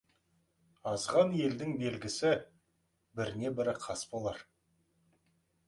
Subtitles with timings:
[0.91, 2.33] Азған елдің белгісі—
[3.21, 4.43] біріне-бірі қас болар.